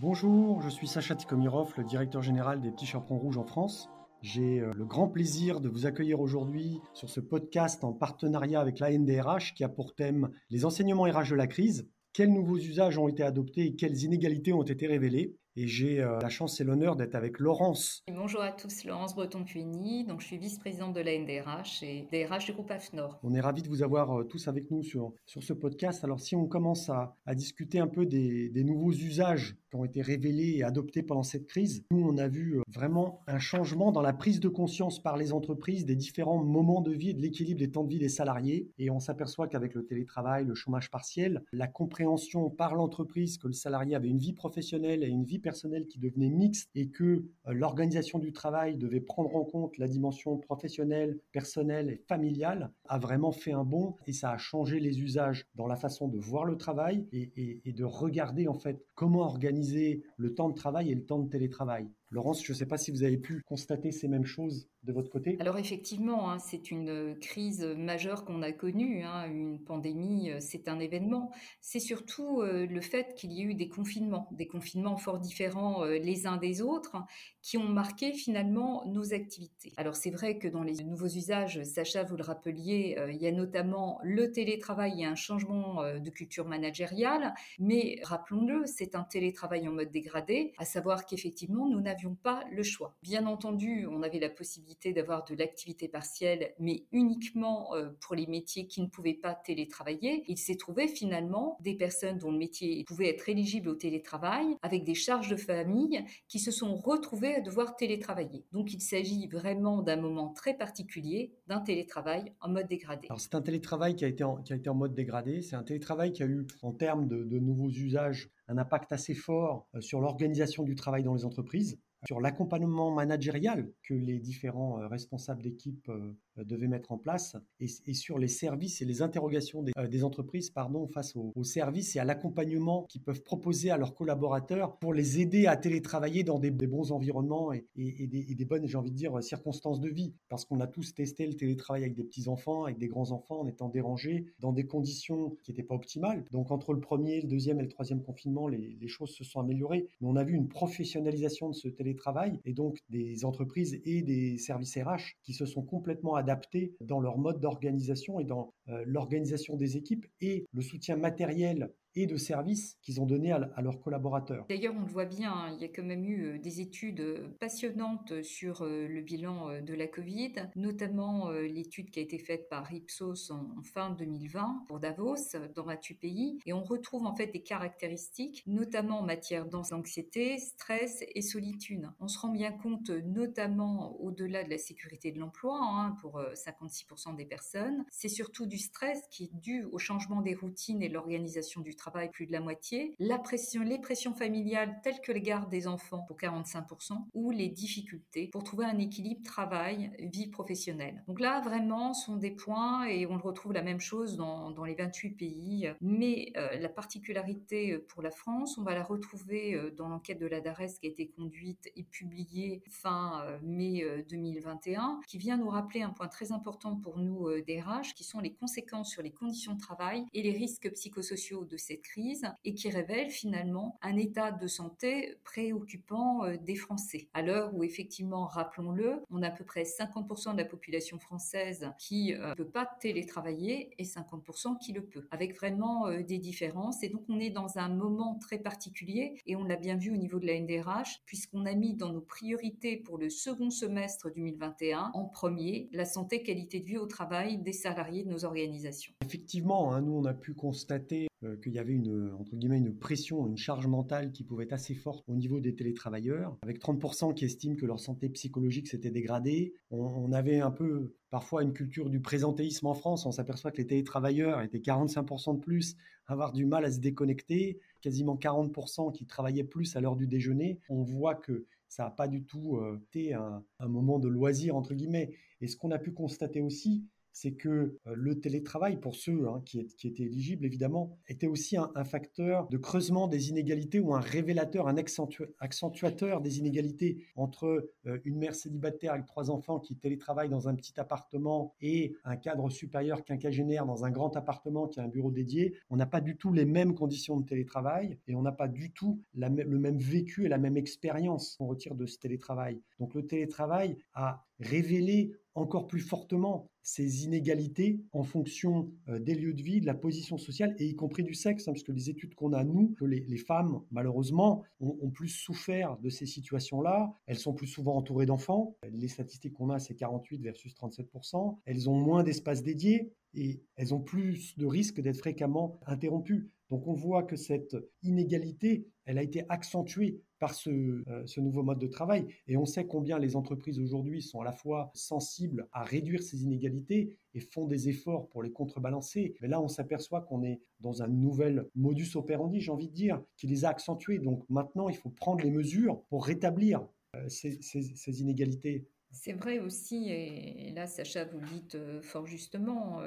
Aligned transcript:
Bonjour, 0.00 0.62
je 0.62 0.68
suis 0.68 0.86
Sacha 0.86 1.16
Tikomirov, 1.16 1.72
le 1.76 1.82
directeur 1.82 2.22
général 2.22 2.60
des 2.60 2.70
Petits 2.70 2.86
Chaperons 2.86 3.18
Rouges 3.18 3.36
en 3.36 3.42
France. 3.42 3.90
J'ai 4.22 4.60
euh, 4.60 4.72
le 4.72 4.84
grand 4.84 5.08
plaisir 5.08 5.60
de 5.60 5.68
vous 5.68 5.86
accueillir 5.86 6.20
aujourd'hui 6.20 6.78
sur 6.94 7.10
ce 7.10 7.18
podcast 7.18 7.82
en 7.82 7.92
partenariat 7.92 8.60
avec 8.60 8.78
l'ANDRH 8.78 9.54
qui 9.56 9.64
a 9.64 9.68
pour 9.68 9.96
thème 9.96 10.30
les 10.50 10.64
enseignements 10.64 11.02
RH 11.02 11.30
de 11.30 11.34
la 11.34 11.48
crise. 11.48 11.88
Quels 12.12 12.32
nouveaux 12.32 12.58
usages 12.58 12.96
ont 12.96 13.08
été 13.08 13.24
adoptés 13.24 13.64
et 13.64 13.74
quelles 13.74 14.04
inégalités 14.04 14.52
ont 14.52 14.62
été 14.62 14.86
révélées? 14.86 15.34
Et 15.58 15.66
j'ai 15.66 16.00
euh, 16.00 16.20
la 16.20 16.28
chance 16.28 16.60
et 16.60 16.64
l'honneur 16.64 16.94
d'être 16.94 17.16
avec 17.16 17.40
Laurence. 17.40 18.04
Bonjour 18.14 18.40
à 18.40 18.52
tous, 18.52 18.84
Laurence 18.84 19.16
Breton-Puigny. 19.16 20.04
Donc, 20.04 20.20
je 20.20 20.26
suis 20.26 20.38
vice-présidente 20.38 20.94
de 20.94 21.00
la 21.00 21.18
NDRH 21.18 21.82
et 21.82 22.06
DRH 22.12 22.46
du 22.46 22.52
groupe 22.52 22.70
AFNOR. 22.70 23.18
On 23.24 23.34
est 23.34 23.40
ravis 23.40 23.62
de 23.62 23.68
vous 23.68 23.82
avoir 23.82 24.20
euh, 24.20 24.24
tous 24.24 24.46
avec 24.46 24.70
nous 24.70 24.84
sur, 24.84 25.12
sur 25.26 25.42
ce 25.42 25.52
podcast. 25.52 26.04
Alors, 26.04 26.20
si 26.20 26.36
on 26.36 26.46
commence 26.46 26.88
à, 26.90 27.16
à 27.26 27.34
discuter 27.34 27.80
un 27.80 27.88
peu 27.88 28.06
des, 28.06 28.50
des, 28.50 28.62
nouveaux 28.62 28.92
usages 28.92 29.56
qui 29.70 29.76
ont 29.76 29.84
été 29.84 30.00
révélés 30.00 30.58
et 30.58 30.62
adoptés 30.62 31.02
pendant 31.02 31.24
cette 31.24 31.48
crise, 31.48 31.84
nous, 31.90 32.08
on 32.08 32.18
a 32.18 32.28
vu 32.28 32.60
euh, 32.60 32.62
vraiment 32.72 33.22
un 33.26 33.40
changement 33.40 33.90
dans 33.90 34.02
la 34.02 34.12
prise 34.12 34.38
de 34.38 34.48
conscience 34.48 35.02
par 35.02 35.16
les 35.16 35.32
entreprises 35.32 35.84
des 35.84 35.96
différents 35.96 36.42
moments 36.42 36.82
de 36.82 36.92
vie 36.92 37.10
et 37.10 37.14
de 37.14 37.20
l'équilibre 37.20 37.58
des 37.58 37.70
temps 37.72 37.82
de 37.82 37.90
vie 37.90 37.98
des 37.98 38.08
salariés. 38.08 38.70
Et 38.78 38.90
on 38.90 39.00
s'aperçoit 39.00 39.48
qu'avec 39.48 39.74
le 39.74 39.84
télétravail, 39.84 40.44
le 40.44 40.54
chômage 40.54 40.88
partiel, 40.88 41.42
la 41.52 41.66
compréhension 41.66 42.48
par 42.48 42.76
l'entreprise 42.76 43.38
que 43.38 43.48
le 43.48 43.54
salarié 43.54 43.96
avait 43.96 44.08
une 44.08 44.18
vie 44.18 44.34
professionnelle 44.34 45.02
et 45.02 45.08
une 45.08 45.24
vie 45.24 45.40
personnel 45.48 45.86
qui 45.86 45.98
devenait 45.98 46.28
mixte 46.28 46.68
et 46.74 46.90
que 46.90 47.04
euh, 47.04 47.22
l'organisation 47.46 48.18
du 48.18 48.34
travail 48.34 48.76
devait 48.76 49.00
prendre 49.00 49.34
en 49.34 49.44
compte 49.44 49.78
la 49.78 49.88
dimension 49.88 50.36
professionnelle, 50.36 51.18
personnelle 51.32 51.88
et 51.88 51.96
familiale, 52.06 52.70
a 52.86 52.98
vraiment 52.98 53.32
fait 53.32 53.52
un 53.52 53.64
bond 53.64 53.96
et 54.06 54.12
ça 54.12 54.30
a 54.32 54.36
changé 54.36 54.78
les 54.78 55.00
usages 55.00 55.46
dans 55.54 55.66
la 55.66 55.76
façon 55.76 56.06
de 56.06 56.18
voir 56.18 56.44
le 56.44 56.58
travail 56.58 57.06
et, 57.12 57.72
de 57.72 57.84
regarder 57.84 58.46
en 58.46 58.58
fait 58.58 58.84
comment 58.94 59.20
organiser 59.20 60.02
le 60.18 60.34
temps 60.34 60.50
de 60.50 60.54
travail 60.54 60.90
et 60.90 60.94
le 60.94 61.06
temps 61.06 61.20
de 61.20 61.30
télétravail. 61.30 61.88
Laurence, 62.10 62.42
je 62.42 62.52
ne 62.52 62.56
sais 62.56 62.66
pas 62.66 62.78
si 62.78 62.90
vous 62.90 63.02
avez 63.02 63.18
pu 63.18 63.42
constater 63.46 63.92
ces 63.92 64.08
mêmes 64.08 64.24
choses 64.24 64.66
de 64.84 64.94
votre 64.94 65.10
côté. 65.10 65.36
Alors 65.40 65.58
effectivement, 65.58 66.30
hein, 66.30 66.38
c'est 66.38 66.70
une 66.70 67.18
crise 67.20 67.62
majeure 67.62 68.24
qu'on 68.24 68.40
a 68.40 68.50
connue. 68.50 69.02
Hein, 69.02 69.26
une 69.30 69.62
pandémie, 69.62 70.30
euh, 70.30 70.38
c'est 70.40 70.68
un 70.68 70.78
événement. 70.78 71.30
C'est 71.60 71.80
surtout 71.80 72.40
euh, 72.40 72.66
le 72.66 72.80
fait 72.80 73.14
qu'il 73.14 73.32
y 73.32 73.42
ait 73.42 73.44
eu 73.44 73.54
des 73.54 73.68
confinements, 73.68 74.28
des 74.32 74.46
confinements 74.46 74.96
fort 74.96 75.18
différents 75.18 75.84
euh, 75.84 75.98
les 75.98 76.26
uns 76.26 76.38
des 76.38 76.62
autres, 76.62 76.96
qui 77.42 77.58
ont 77.58 77.68
marqué 77.68 78.12
finalement 78.12 78.86
nos 78.86 79.12
activités. 79.12 79.74
Alors 79.76 79.94
c'est 79.94 80.10
vrai 80.10 80.38
que 80.38 80.48
dans 80.48 80.62
les 80.62 80.82
nouveaux 80.84 81.06
usages, 81.06 81.62
Sacha, 81.62 82.04
vous 82.04 82.16
le 82.16 82.22
rappeliez, 82.22 82.98
il 83.10 83.16
y 83.16 83.26
a 83.26 83.32
notamment 83.32 84.00
le 84.02 84.30
télétravail 84.30 85.02
et 85.02 85.04
un 85.04 85.14
changement 85.14 85.82
de 85.98 86.10
culture 86.10 86.46
managériale. 86.46 87.32
Mais 87.58 88.00
rappelons-le, 88.02 88.66
c'est 88.66 88.94
un 88.94 89.02
télétravail 89.04 89.66
en 89.66 89.72
mode 89.72 89.90
dégradé, 89.90 90.52
à 90.58 90.64
savoir 90.64 91.06
qu'effectivement, 91.06 91.68
nous 91.68 91.80
n'avons 91.80 91.97
pas 92.06 92.44
le 92.50 92.62
choix. 92.62 92.96
Bien 93.02 93.26
entendu, 93.26 93.86
on 93.86 94.02
avait 94.02 94.18
la 94.18 94.30
possibilité 94.30 94.92
d'avoir 94.92 95.24
de 95.24 95.34
l'activité 95.34 95.88
partielle, 95.88 96.54
mais 96.58 96.84
uniquement 96.92 97.74
euh, 97.74 97.90
pour 98.00 98.14
les 98.14 98.26
métiers 98.26 98.66
qui 98.66 98.80
ne 98.80 98.86
pouvaient 98.86 99.14
pas 99.14 99.34
télétravailler. 99.34 100.24
Il 100.28 100.38
s'est 100.38 100.56
trouvé 100.56 100.88
finalement 100.88 101.56
des 101.60 101.74
personnes 101.74 102.18
dont 102.18 102.30
le 102.30 102.38
métier 102.38 102.84
pouvait 102.86 103.08
être 103.08 103.28
éligible 103.28 103.68
au 103.68 103.74
télétravail, 103.74 104.56
avec 104.62 104.84
des 104.84 104.94
charges 104.94 105.28
de 105.28 105.36
famille, 105.36 106.04
qui 106.28 106.38
se 106.38 106.50
sont 106.50 106.76
retrouvées 106.76 107.36
à 107.36 107.40
devoir 107.40 107.76
télétravailler. 107.76 108.44
Donc 108.52 108.72
il 108.72 108.80
s'agit 108.80 109.28
vraiment 109.28 109.82
d'un 109.82 109.96
moment 109.96 110.32
très 110.32 110.54
particulier, 110.54 111.32
d'un 111.46 111.60
télétravail 111.60 112.32
en 112.40 112.48
mode 112.48 112.66
dégradé. 112.66 113.08
Alors 113.08 113.20
c'est 113.20 113.34
un 113.34 113.42
télétravail 113.42 113.96
qui 113.96 114.04
a 114.04 114.08
été 114.08 114.24
en, 114.24 114.36
qui 114.36 114.52
a 114.52 114.56
été 114.56 114.70
en 114.70 114.74
mode 114.74 114.94
dégradé, 114.94 115.42
c'est 115.42 115.56
un 115.56 115.62
télétravail 115.62 116.12
qui 116.12 116.22
a 116.22 116.26
eu 116.26 116.46
en 116.62 116.72
termes 116.72 117.06
de, 117.08 117.24
de 117.24 117.38
nouveaux 117.38 117.70
usages 117.70 118.30
un 118.48 118.58
impact 118.58 118.92
assez 118.92 119.14
fort 119.14 119.68
euh, 119.74 119.80
sur 119.80 120.00
l'organisation 120.00 120.64
du 120.64 120.74
travail 120.74 121.02
dans 121.02 121.14
les 121.14 121.24
entreprises 121.24 121.78
sur 122.06 122.20
l'accompagnement 122.20 122.90
managérial 122.90 123.70
que 123.82 123.94
les 123.94 124.18
différents 124.18 124.80
euh, 124.80 124.88
responsables 124.88 125.42
d'équipe 125.42 125.90
euh, 126.38 126.44
devaient 126.44 126.68
mettre 126.68 126.92
en 126.92 126.98
place 126.98 127.36
et, 127.60 127.94
sur 127.94 128.18
les 128.18 128.28
services 128.28 128.80
et 128.82 128.84
les 128.84 129.02
interrogations 129.02 129.62
des, 129.62 129.72
euh, 129.78 130.02
entreprises 130.02 130.50
pardon, 130.50 130.86
face 130.86 131.16
aux, 131.16 131.32
services 131.44 131.96
et 131.96 131.98
à 131.98 132.04
l'accompagnement 132.04 132.84
qu'ils 132.88 133.02
peuvent 133.02 133.22
proposer 133.22 133.70
à 133.70 133.76
leurs 133.76 133.94
collaborateurs 133.94 134.76
pour 134.78 134.94
les 134.94 135.20
aider 135.20 135.46
à 135.46 135.56
télétravailler 135.56 136.24
dans 136.24 136.38
des, 136.38 136.50
bons 136.50 136.92
environnements 136.92 137.52
et, 137.52 137.66
et, 137.76 138.06
des, 138.06 138.30
et, 138.30 138.34
des, 138.34 138.44
bonnes, 138.44 138.66
j'ai 138.66 138.76
envie 138.76 138.90
de 138.90 138.96
dire, 138.96 139.22
circonstances 139.22 139.80
de 139.80 139.88
vie. 139.88 140.12
Parce 140.28 140.44
qu'on 140.44 140.60
a 140.60 140.66
tous 140.66 140.94
testé 140.94 141.26
le 141.26 141.34
télétravail 141.34 141.82
avec 141.82 141.94
des 141.94 142.04
petits-enfants, 142.04 142.64
avec 142.64 142.78
des 142.78 142.88
grands-enfants, 142.88 143.40
en 143.40 143.46
étant 143.46 143.68
dérangés 143.68 144.26
dans 144.40 144.52
des 144.52 144.66
conditions 144.66 145.36
qui 145.42 145.50
n'étaient 145.50 145.62
pas 145.62 145.74
optimales. 145.74 146.24
Donc 146.30 146.50
entre 146.50 146.72
le 146.72 146.80
premier, 146.80 147.20
le 147.20 147.28
deuxième 147.28 147.58
et 147.60 147.62
le 147.62 147.68
troisième 147.68 148.02
confinement, 148.02 148.48
les, 148.48 148.76
les 148.80 148.88
choses 148.88 149.10
se 149.10 149.24
sont 149.24 149.40
améliorées. 149.40 149.88
Mais 150.00 150.08
on 150.08 150.16
a 150.16 150.24
vu 150.24 150.34
une 150.34 150.48
professionnalisation 150.48 151.48
de 151.48 151.54
ce 151.54 151.68
télétravail 151.68 152.40
et 152.44 152.52
donc 152.52 152.78
des 152.90 153.24
entreprises 153.24 153.80
et 153.84 154.02
des 154.02 154.38
services 154.38 154.76
RH 154.76 155.16
qui 155.22 155.32
se 155.32 155.46
sont 155.46 155.62
complètement 155.62 156.14
adaptés 156.14 156.27
adaptés 156.28 156.76
dans 156.80 157.00
leur 157.00 157.16
mode 157.16 157.40
d'organisation 157.40 158.20
et 158.20 158.24
dans 158.24 158.52
euh, 158.68 158.84
l'organisation 158.86 159.56
des 159.56 159.76
équipes 159.76 160.06
et 160.20 160.46
le 160.52 160.60
soutien 160.60 160.96
matériel 160.96 161.72
et 161.98 162.06
de 162.06 162.16
services 162.16 162.78
qu'ils 162.82 163.00
ont 163.00 163.06
donné 163.06 163.32
à, 163.32 163.60
leurs 163.60 163.80
collaborateurs. 163.80 164.46
D'ailleurs, 164.48 164.74
on 164.76 164.82
le 164.82 164.86
voit 164.86 165.04
bien, 165.04 165.32
hein, 165.32 165.52
il 165.56 165.60
y 165.60 165.64
a 165.64 165.68
quand 165.68 165.82
même 165.82 166.04
eu 166.04 166.26
euh, 166.26 166.38
des 166.38 166.60
études 166.60 167.00
euh, 167.00 167.28
passionnantes 167.40 168.22
sur 168.22 168.62
euh, 168.62 168.86
le 168.86 169.00
bilan 169.00 169.60
de 169.60 169.74
la 169.74 169.88
Covid, 169.88 170.32
notamment 170.54 171.30
l'étude 171.30 171.90
qui 171.90 171.98
a 171.98 172.02
été 172.02 172.18
faite 172.18 172.48
par 172.48 172.72
Ipsos 172.72 173.30
en, 173.30 173.58
en 173.58 173.62
fin 173.62 173.90
2020 173.90 174.64
pour 174.68 174.78
Davos, 174.78 175.36
dans 175.54 175.64
28 175.64 175.94
pays, 175.94 176.38
et 176.46 176.52
on 176.52 176.62
retrouve 176.62 177.06
en 177.06 177.14
fait 177.14 177.26
des 177.28 177.42
caractéristiques, 177.42 178.44
notamment 178.46 179.00
en 179.00 179.02
matière 179.02 179.46
d'anxiété, 179.46 180.38
stress 180.38 181.04
et 181.14 181.22
solitude. 181.22 181.88
On 182.00 182.08
se 182.08 182.18
rend 182.18 182.30
bien 182.30 182.52
compte, 182.52 182.90
notamment 182.90 184.00
au-delà 184.00 184.44
de 184.44 184.50
la 184.50 184.58
sécurité 184.58 185.10
de 185.10 185.18
l'emploi, 185.18 185.58
hein, 185.60 185.96
pour 186.00 186.20
56% 186.20 187.16
des 187.16 187.26
personnes, 187.26 187.84
c'est 187.90 188.08
surtout 188.08 188.46
du 188.46 188.58
stress 188.58 189.00
qui 189.10 189.24
est 189.24 189.34
dû 189.34 189.64
au 189.72 189.78
changement 189.78 190.22
des 190.22 190.34
routines 190.34 190.82
et 190.82 190.88
l'organisation 190.88 191.60
du 191.60 191.74
travail, 191.74 191.87
plus 192.12 192.26
de 192.26 192.32
la 192.32 192.40
moitié, 192.40 192.94
les 192.98 193.78
pressions 193.78 194.14
familiales 194.14 194.80
telles 194.82 195.00
que 195.00 195.12
les 195.12 195.20
gardes 195.20 195.50
des 195.50 195.66
enfants 195.66 196.04
pour 196.06 196.16
45%, 196.16 197.06
ou 197.14 197.30
les 197.30 197.48
difficultés 197.48 198.28
pour 198.28 198.44
trouver 198.44 198.66
un 198.66 198.78
équilibre 198.78 199.22
travail-vie 199.22 200.28
professionnelle. 200.28 201.02
Donc 201.06 201.20
là, 201.20 201.40
vraiment, 201.40 201.94
sont 201.94 202.16
des 202.16 202.30
points, 202.30 202.86
et 202.86 203.06
on 203.06 203.16
le 203.16 203.22
retrouve 203.22 203.52
la 203.52 203.62
même 203.62 203.80
chose 203.80 204.16
dans, 204.16 204.64
les 204.64 204.74
28 204.74 205.10
pays, 205.10 205.72
mais 205.80 206.32
euh, 206.36 206.58
la 206.58 206.68
particularité 206.68 207.78
pour 207.78 208.02
la 208.02 208.10
France, 208.10 208.58
on 208.58 208.62
va 208.62 208.74
la 208.74 208.82
retrouver 208.82 209.54
euh, 209.54 209.70
dans 209.70 209.88
l'enquête 209.88 210.18
de 210.18 210.26
la 210.26 210.40
DARES 210.40 210.78
qui 210.80 210.86
a 210.86 210.90
été 210.90 211.08
conduite 211.08 211.70
et 211.76 211.84
publiée 211.84 212.62
fin 212.68 213.22
euh, 213.24 213.38
mai 213.42 213.84
2021, 214.10 215.00
qui 215.06 215.18
vient 215.18 215.36
nous 215.36 215.48
rappeler 215.48 215.82
un 215.82 215.90
point 215.90 216.08
très 216.08 216.32
important 216.32 216.76
pour 216.76 216.98
nous 216.98 217.28
DRH, 217.46 217.94
qui 217.94 218.04
sont 218.04 218.20
les 218.20 218.34
conséquences 218.34 218.90
sur 218.90 219.02
les 219.02 219.12
conditions 219.12 219.54
de 219.54 219.60
travail 219.60 220.04
et 220.12 220.22
les 220.22 220.32
risques 220.32 220.70
psychosociaux 220.72 221.44
de 221.44 221.56
crise 221.76 222.26
et 222.44 222.54
qui 222.54 222.70
révèle 222.70 223.10
finalement 223.10 223.78
un 223.82 223.96
état 223.96 224.32
de 224.32 224.46
santé 224.46 225.18
préoccupant 225.24 226.24
euh, 226.24 226.36
des 226.36 226.56
Français. 226.56 227.08
À 227.14 227.22
l'heure 227.22 227.54
où 227.54 227.62
effectivement, 227.62 228.26
rappelons-le, 228.26 229.02
on 229.10 229.22
a 229.22 229.28
à 229.28 229.30
peu 229.30 229.44
près 229.44 229.62
50% 229.62 230.32
de 230.32 230.38
la 230.38 230.44
population 230.44 230.98
française 230.98 231.70
qui 231.78 232.12
ne 232.12 232.18
euh, 232.18 232.34
peut 232.34 232.48
pas 232.48 232.68
télétravailler 232.80 233.70
et 233.78 233.84
50% 233.84 234.58
qui 234.58 234.72
le 234.72 234.84
peut, 234.84 235.06
avec 235.10 235.36
vraiment 235.36 235.86
euh, 235.86 236.02
des 236.02 236.18
différences. 236.18 236.82
Et 236.82 236.88
donc 236.88 237.02
on 237.08 237.20
est 237.20 237.30
dans 237.30 237.58
un 237.58 237.68
moment 237.68 238.18
très 238.18 238.38
particulier 238.38 239.20
et 239.26 239.36
on 239.36 239.44
l'a 239.44 239.56
bien 239.56 239.76
vu 239.76 239.92
au 239.92 239.96
niveau 239.96 240.18
de 240.18 240.26
la 240.26 240.40
NDRH, 240.40 241.02
puisqu'on 241.04 241.46
a 241.46 241.54
mis 241.54 241.74
dans 241.74 241.92
nos 241.92 242.00
priorités 242.00 242.76
pour 242.76 242.98
le 242.98 243.10
second 243.10 243.50
semestre 243.50 244.10
2021 244.14 244.90
en 244.94 245.04
premier 245.04 245.68
la 245.72 245.84
santé 245.84 246.22
qualité 246.22 246.60
de 246.60 246.64
vie 246.64 246.78
au 246.78 246.86
travail 246.86 247.38
des 247.38 247.52
salariés 247.52 248.04
de 248.04 248.10
nos 248.10 248.24
organisations. 248.24 248.94
Effectivement, 249.04 249.72
hein, 249.72 249.82
nous 249.82 249.92
on 249.92 250.04
a 250.04 250.14
pu 250.14 250.34
constater 250.34 251.07
qu'il 251.42 251.52
y 251.52 251.58
avait 251.58 251.72
une, 251.72 252.12
entre 252.18 252.36
guillemets, 252.36 252.58
une 252.58 252.76
pression, 252.76 253.26
une 253.26 253.36
charge 253.36 253.66
mentale 253.66 254.12
qui 254.12 254.24
pouvait 254.24 254.44
être 254.44 254.52
assez 254.52 254.74
forte 254.74 255.04
au 255.08 255.14
niveau 255.14 255.40
des 255.40 255.54
télétravailleurs, 255.54 256.36
avec 256.42 256.60
30% 256.60 257.14
qui 257.14 257.24
estiment 257.24 257.56
que 257.56 257.66
leur 257.66 257.80
santé 257.80 258.08
psychologique 258.08 258.68
s'était 258.68 258.90
dégradée. 258.90 259.54
On, 259.70 260.12
avait 260.12 260.40
un 260.40 260.50
peu 260.50 260.94
parfois 261.10 261.42
une 261.42 261.52
culture 261.52 261.90
du 261.90 262.00
présentéisme 262.00 262.66
en 262.66 262.74
France. 262.74 263.06
On 263.06 263.10
s'aperçoit 263.10 263.50
que 263.50 263.58
les 263.58 263.66
télétravailleurs 263.66 264.40
étaient 264.42 264.58
45% 264.58 265.36
de 265.36 265.40
plus 265.40 265.76
avoir 266.06 266.32
du 266.32 266.46
mal 266.46 266.64
à 266.64 266.72
se 266.72 266.78
déconnecter, 266.78 267.60
quasiment 267.80 268.16
40% 268.16 268.92
qui 268.92 269.06
travaillaient 269.06 269.44
plus 269.44 269.76
à 269.76 269.80
l'heure 269.80 269.96
du 269.96 270.06
déjeuner. 270.06 270.60
On 270.68 270.82
voit 270.82 271.14
que 271.14 271.46
ça 271.68 271.84
n'a 271.84 271.90
pas 271.90 272.08
du 272.08 272.24
tout 272.24 272.56
euh, 272.56 272.80
été 272.86 273.12
un, 273.12 273.44
un 273.58 273.68
moment 273.68 273.98
de 273.98 274.08
loisir, 274.08 274.56
entre 274.56 274.74
guillemets. 274.74 275.12
Et 275.40 275.48
ce 275.48 275.56
qu'on 275.56 275.70
a 275.70 275.78
pu 275.78 275.92
constater 275.92 276.40
aussi, 276.40 276.84
c'est 277.20 277.32
que 277.32 277.76
le 277.84 278.20
télétravail, 278.20 278.76
pour 278.76 278.94
ceux 278.94 279.26
hein, 279.26 279.42
qui, 279.44 279.58
étaient 279.58 280.04
éligibles 280.04 280.46
évidemment, 280.46 280.96
était 281.08 281.26
aussi 281.26 281.56
un, 281.56 281.84
facteur 281.84 282.48
de 282.48 282.58
creusement 282.58 283.08
des 283.08 283.30
inégalités 283.30 283.80
ou 283.80 283.92
un 283.92 284.00
révélateur, 284.00 284.68
un 284.68 284.76
accentuateur 284.76 286.20
des 286.20 286.38
inégalités 286.38 287.02
entre 287.16 287.70
une 288.04 288.18
mère 288.18 288.36
célibataire 288.36 288.92
avec 288.92 289.06
trois 289.06 289.30
enfants 289.30 289.58
qui 289.58 289.74
télétravaille 289.74 290.28
dans 290.28 290.48
un 290.48 290.54
petit 290.54 290.78
appartement 290.78 291.54
et 291.60 291.94
un 292.04 292.16
cadre 292.16 292.50
supérieur 292.50 293.02
quinquagénaire 293.02 293.66
dans 293.66 293.84
un 293.84 293.90
grand 293.90 294.16
appartement 294.16 294.68
qui 294.68 294.78
a 294.78 294.84
un 294.84 294.88
bureau 294.88 295.10
dédié. 295.10 295.54
On 295.70 295.76
n'a 295.76 295.86
pas 295.86 296.00
du 296.00 296.16
tout 296.16 296.32
les 296.32 296.44
mêmes 296.44 296.74
conditions 296.74 297.18
de 297.18 297.26
télétravail 297.26 297.98
et 298.06 298.14
on 298.14 298.22
n'a 298.22 298.32
pas 298.32 298.48
du 298.48 298.70
tout 298.70 299.02
le 299.14 299.58
même 299.58 299.78
vécu 299.78 300.26
et 300.26 300.28
la 300.28 300.38
même 300.38 300.56
expérience 300.56 301.36
qu'on 301.36 301.46
retire 301.48 301.74
de 301.74 301.86
ce 301.86 301.98
télétravail. 301.98 302.60
Donc 302.78 302.94
le 302.94 303.04
télétravail 303.06 303.76
a 303.94 304.24
révélé 304.40 305.12
encore 305.38 305.66
plus 305.66 305.80
fortement 305.80 306.48
ces 306.62 307.04
inégalités 307.06 307.80
en 307.92 308.02
fonction 308.02 308.70
euh, 308.88 308.98
des 308.98 309.14
lieux 309.14 309.32
de 309.32 309.42
vie, 309.42 309.60
de 309.60 309.66
la 309.66 309.74
position 309.74 310.18
sociale 310.18 310.54
et 310.58 310.66
y 310.66 310.74
compris 310.74 311.02
du 311.02 311.14
sexe, 311.14 311.48
hein, 311.48 311.52
puisque 311.52 311.70
les 311.70 311.88
études 311.88 312.14
qu'on 312.14 312.34
a, 312.34 312.44
nous, 312.44 312.74
que 312.78 312.84
les, 312.84 313.16
femmes, 313.16 313.62
malheureusement, 313.70 314.42
ont, 314.60 314.90
plus 314.90 315.08
souffert 315.08 315.78
de 315.78 315.88
ces 315.88 316.04
situations-là. 316.04 316.92
Elles 317.06 317.18
sont 317.18 317.32
plus 317.32 317.46
souvent 317.46 317.76
entourées 317.76 318.06
d'enfants. 318.06 318.56
Les 318.70 318.88
statistiques 318.88 319.32
qu'on 319.32 319.48
a, 319.50 319.58
c'est 319.58 319.74
48 319.74 320.20
versus 320.20 320.54
37%. 320.54 321.38
Elles 321.46 321.70
ont 321.70 321.74
moins 321.74 322.02
d'espace 322.02 322.42
dédié 322.42 322.92
et 323.14 323.40
elles 323.56 323.72
ont 323.72 323.80
plus 323.80 324.36
de 324.36 324.44
risques 324.44 324.80
d'être 324.80 324.98
fréquemment 324.98 325.60
interrompues. 325.66 326.30
Donc 326.50 326.66
on 326.66 326.74
voit 326.74 327.02
que 327.02 327.16
cette 327.16 327.56
inégalité, 327.82 328.66
elle 328.86 328.98
a 328.98 329.02
été 329.02 329.24
accentuée 329.28 330.00
par 330.18 330.32
euh, 330.46 331.06
ce, 331.06 331.20
nouveau 331.20 331.42
mode 331.42 331.58
de 331.58 331.66
travail. 331.66 332.06
Et 332.26 332.36
on 332.36 332.44
sait 332.44 332.66
combien 332.66 332.98
les 332.98 333.16
entreprises 333.16 333.58
aujourd'hui 333.60 334.02
sont 334.02 334.20
à 334.20 334.24
la 334.24 334.32
fois 334.32 334.70
sensibles 334.74 335.48
à 335.52 335.62
réduire 335.62 336.02
ces 336.02 336.22
inégalités 336.22 336.96
et 337.14 337.20
font 337.20 337.46
des 337.46 337.68
efforts 337.68 338.08
pour 338.08 338.22
les 338.22 338.32
contrebalancer. 338.32 339.14
Mais 339.20 339.28
là, 339.28 339.40
on 339.40 339.48
s'aperçoit 339.48 340.00
qu'on 340.00 340.22
est 340.22 340.40
dans 340.60 340.82
un 340.82 340.88
nouvel 340.88 341.48
modus 341.54 341.96
operandi, 341.96 342.40
j'ai 342.40 342.50
envie 342.50 342.68
de 342.68 342.74
dire, 342.74 343.02
qui 343.16 343.26
les 343.26 343.44
a 343.44 343.50
accentués. 343.50 343.98
Donc 343.98 344.24
maintenant, 344.28 344.68
il 344.68 344.76
faut 344.76 344.90
prendre 344.90 345.22
les 345.22 345.30
mesures 345.30 345.82
pour 345.88 346.04
rétablir 346.06 346.66
euh, 346.96 347.08
ces, 347.08 348.00
inégalités. 348.00 348.66
C'est 348.90 349.12
vrai 349.12 349.38
aussi, 349.38 349.90
et 349.90 350.50
là, 350.52 350.66
Sacha, 350.66 351.04
vous 351.04 351.20
le 351.20 351.26
dites 351.26 351.54
euh, 351.56 351.82
fort 351.82 352.06
justement, 352.06 352.80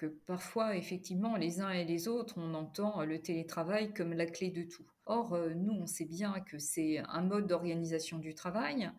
que 0.00 0.06
parfois, 0.06 0.76
effectivement, 0.76 1.36
les 1.36 1.60
uns 1.60 1.70
et 1.70 1.84
les 1.84 2.08
autres, 2.08 2.34
on 2.38 2.54
entend 2.54 3.04
le 3.04 3.20
télétravail 3.20 3.92
comme 3.92 4.14
la 4.14 4.24
clé 4.24 4.48
de 4.48 4.62
tout. 4.62 4.86
Or, 5.04 5.34
euh, 5.34 5.52
nous, 5.54 5.74
on 5.74 5.86
sait 5.86 6.06
bien 6.06 6.40
que 6.40 6.58
c'est 6.58 7.02
un 7.06 7.20
mode 7.20 7.46
d'organisation 7.46 8.18
du 8.18 8.34
travail. 8.34 8.90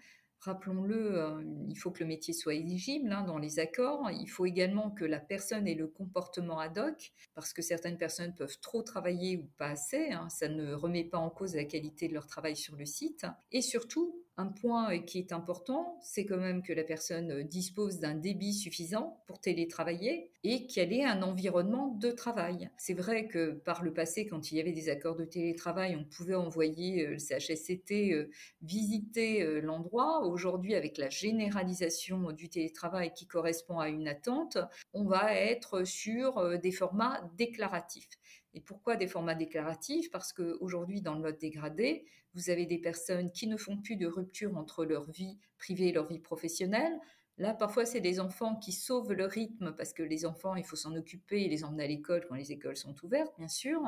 Rappelons-le, 0.41 1.19
euh, 1.19 1.43
il 1.69 1.75
faut 1.75 1.89
que 1.89 2.01
le 2.01 2.05
métier 2.05 2.35
soit 2.35 2.53
éligible 2.53 3.11
hein, 3.11 3.23
dans 3.23 3.39
les 3.39 3.57
accords. 3.57 4.11
Il 4.11 4.27
faut 4.27 4.45
également 4.45 4.91
que 4.91 5.03
la 5.03 5.19
personne 5.19 5.67
ait 5.67 5.73
le 5.73 5.87
comportement 5.87 6.59
ad 6.59 6.77
hoc, 6.77 7.11
parce 7.33 7.51
que 7.51 7.63
certaines 7.63 7.97
personnes 7.97 8.35
peuvent 8.35 8.59
trop 8.59 8.83
travailler 8.83 9.37
ou 9.37 9.49
pas 9.57 9.69
assez. 9.69 10.11
Hein. 10.11 10.29
ça 10.29 10.49
ne 10.49 10.73
remet 10.73 11.03
pas 11.03 11.17
en 11.17 11.31
cause 11.31 11.55
la 11.55 11.65
qualité 11.65 12.09
de 12.09 12.13
leur 12.13 12.27
travail 12.27 12.55
sur 12.55 12.75
le 12.75 12.85
site. 12.85 13.25
Et 13.51 13.63
surtout, 13.63 14.20
un 14.37 14.47
point 14.47 14.99
qui 14.99 15.19
est 15.19 15.33
important, 15.33 15.97
c'est 16.01 16.25
quand 16.25 16.37
même 16.37 16.63
que 16.63 16.73
la 16.73 16.83
personne 16.83 17.43
dispose 17.43 17.99
d'un 17.99 18.15
débit 18.15 18.53
suffisant 18.53 19.21
pour 19.27 19.39
télétravailler 19.39 20.31
et 20.43 20.65
qu'elle 20.67 20.93
ait 20.93 21.03
un 21.03 21.21
environnement 21.21 21.89
de 21.99 22.11
travail. 22.11 22.69
C'est 22.77 22.93
vrai 22.93 23.27
que 23.27 23.51
par 23.51 23.83
le 23.83 23.93
passé, 23.93 24.25
quand 24.25 24.51
il 24.51 24.57
y 24.57 24.61
avait 24.61 24.71
des 24.71 24.89
accords 24.89 25.15
de 25.15 25.25
télétravail, 25.25 25.95
on 25.95 26.03
pouvait 26.03 26.35
envoyer 26.35 27.05
euh, 27.05 27.11
le 27.11 27.19
CHSCT 27.19 28.13
euh, 28.13 28.29
visiter 28.61 29.43
euh, 29.43 29.59
l'endroit. 29.61 30.25
Aujourd'hui, 30.25 30.75
avec 30.75 30.97
la 30.97 31.09
généralisation 31.09 32.31
du 32.31 32.49
télétravail 32.49 33.13
qui 33.13 33.27
correspond 33.27 33.79
à 33.79 33.89
une 33.89 34.07
attente, 34.07 34.57
on 34.93 35.05
va 35.05 35.35
être 35.35 35.83
sur 35.83 36.59
des 36.59 36.71
formats 36.71 37.21
déclaratifs. 37.37 38.09
Et 38.53 38.61
pourquoi 38.61 38.95
des 38.95 39.07
formats 39.07 39.35
déclaratifs? 39.35 40.11
Parce 40.11 40.33
qu'aujourd'hui, 40.33 41.01
dans 41.01 41.15
le 41.15 41.21
mode 41.21 41.37
dégradé, 41.37 42.05
vous 42.33 42.49
avez 42.49 42.65
des 42.65 42.77
personnes 42.77 43.31
qui 43.31 43.47
ne 43.47 43.57
font 43.57 43.77
plus 43.77 43.95
de 43.95 44.07
rupture 44.07 44.57
entre 44.57 44.85
leur 44.85 45.09
vie 45.09 45.37
privée 45.57 45.89
et 45.89 45.91
leur 45.91 46.07
vie 46.07 46.19
professionnelle. 46.19 46.99
Là, 47.37 47.53
parfois, 47.53 47.85
c'est 47.85 48.01
des 48.01 48.19
enfants 48.19 48.55
qui 48.55 48.71
sauvent 48.71 49.13
le 49.13 49.25
rythme 49.25 49.73
parce 49.75 49.93
que 49.93 50.03
les 50.03 50.25
enfants, 50.25 50.55
il 50.55 50.63
faut 50.63 50.75
s'en 50.75 50.95
occuper 50.95 51.41
et 51.41 51.49
les 51.49 51.63
emmener 51.63 51.85
à 51.85 51.87
l'école 51.87 52.25
quand 52.27 52.35
les 52.35 52.51
écoles 52.51 52.77
sont 52.77 52.95
ouvertes, 53.03 53.33
bien 53.37 53.47
sûr. 53.47 53.81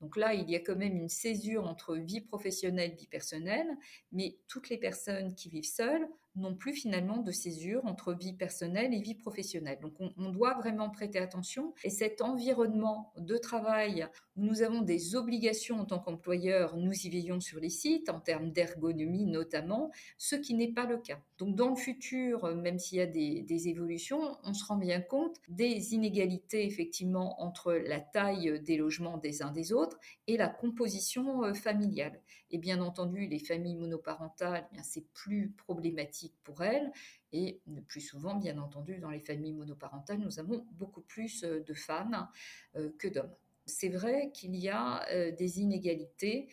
Donc 0.00 0.16
là, 0.16 0.34
il 0.34 0.50
y 0.50 0.56
a 0.56 0.60
quand 0.60 0.76
même 0.76 0.96
une 0.96 1.08
césure 1.08 1.66
entre 1.66 1.96
vie 1.96 2.20
professionnelle, 2.20 2.94
vie 2.94 3.06
personnelle, 3.06 3.68
mais 4.12 4.38
toutes 4.48 4.68
les 4.68 4.76
personnes 4.76 5.34
qui 5.34 5.48
vivent 5.48 5.64
seules 5.64 6.06
non 6.36 6.54
plus 6.54 6.72
finalement 6.72 7.18
de 7.18 7.32
césure 7.32 7.84
entre 7.86 8.14
vie 8.14 8.32
personnelle 8.32 8.94
et 8.94 9.00
vie 9.00 9.14
professionnelle. 9.14 9.78
Donc 9.80 9.94
on, 9.98 10.30
doit 10.30 10.54
vraiment 10.54 10.90
prêter 10.90 11.18
attention 11.18 11.74
et 11.82 11.90
cet 11.90 12.22
environnement 12.22 13.12
de 13.16 13.36
travail 13.36 14.06
où 14.36 14.44
nous 14.44 14.62
avons 14.62 14.82
des 14.82 15.16
obligations 15.16 15.80
en 15.80 15.84
tant 15.84 15.98
qu'employeur, 15.98 16.76
nous 16.76 16.92
y 16.92 17.10
veillons 17.10 17.40
sur 17.40 17.58
les 17.58 17.68
sites 17.68 18.08
en 18.08 18.20
termes 18.20 18.52
d'ergonomie 18.52 19.26
notamment, 19.26 19.90
ce 20.18 20.36
qui 20.36 20.54
n'est 20.54 20.72
pas 20.72 20.86
le 20.86 20.98
cas. 20.98 21.18
Donc 21.38 21.56
dans 21.56 21.70
le 21.70 21.76
futur, 21.76 22.54
même 22.54 22.78
s'il 22.78 22.98
y 22.98 23.00
a 23.00 23.06
des, 23.06 23.68
évolutions, 23.68 24.36
on 24.44 24.54
se 24.54 24.64
rend 24.64 24.76
bien 24.76 25.00
compte 25.00 25.36
des 25.48 25.94
inégalités 25.94 26.64
effectivement 26.64 27.42
entre 27.42 27.72
la 27.72 28.00
taille 28.00 28.60
des 28.62 28.76
logements 28.76 29.18
des 29.18 29.42
uns 29.42 29.50
des 29.50 29.72
autres 29.72 29.98
et 30.26 30.36
la 30.36 30.48
composition 30.48 31.44
euh, 31.44 31.52
familiale. 31.52 32.20
Et 32.50 32.58
bien 32.58 32.80
entendu, 32.80 33.26
les 33.26 33.38
familles 33.38 33.76
monoparentales, 33.76 34.68
eh 34.74 34.80
c'est 34.82 35.06
plus 35.12 35.50
problématique 35.50 36.19
pour 36.44 36.62
elles. 36.62 36.92
Et 37.32 37.60
le 37.66 37.82
plus 37.82 38.00
souvent, 38.00 38.34
bien 38.36 38.58
entendu, 38.58 38.98
dans 38.98 39.10
les 39.10 39.20
familles 39.20 39.52
monoparentales, 39.52 40.18
nous 40.18 40.38
avons 40.38 40.66
beaucoup 40.72 41.02
plus 41.02 41.44
euh, 41.44 41.60
de 41.60 41.74
femmes 41.74 42.28
euh, 42.76 42.90
que 42.98 43.08
d'hommes. 43.08 43.34
C'est 43.66 43.88
vrai 43.88 44.30
qu'il 44.32 44.56
y 44.56 44.68
a 44.68 45.08
euh, 45.10 45.30
des 45.30 45.60
inégalités 45.60 46.48